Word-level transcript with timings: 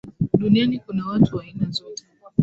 Duniani 0.39 0.79
kuna 0.79 1.05
watu 1.07 1.37
wa 1.37 1.43
aina 1.43 1.69
zote 1.69 2.03